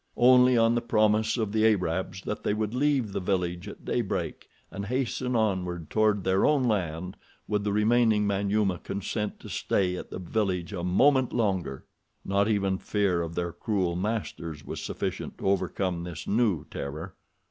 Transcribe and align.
Only 0.17 0.57
on 0.57 0.73
the 0.73 0.81
promise 0.81 1.37
of 1.37 1.51
the 1.51 1.63
Arabs 1.67 2.23
that 2.23 2.41
they 2.43 2.55
would 2.55 2.73
leave 2.73 3.11
the 3.11 3.19
village 3.19 3.67
at 3.67 3.85
daybreak, 3.85 4.49
and 4.71 4.87
hasten 4.87 5.35
onward 5.35 5.91
toward 5.91 6.23
their 6.23 6.43
own 6.43 6.63
land, 6.63 7.15
would 7.47 7.63
the 7.63 7.71
remaining 7.71 8.25
Manyuema 8.25 8.79
consent 8.79 9.39
to 9.41 9.47
stay 9.47 9.95
at 9.95 10.09
the 10.09 10.17
village 10.17 10.73
a 10.73 10.83
moment 10.83 11.33
longer. 11.33 11.85
Not 12.25 12.47
even 12.47 12.79
fear 12.79 13.21
of 13.21 13.35
their 13.35 13.51
cruel 13.51 13.95
masters 13.95 14.65
was 14.65 14.81
sufficient 14.81 15.37
to 15.37 15.45
overcome 15.47 16.03
this 16.03 16.25
new 16.25 16.65
terror. 16.71 17.13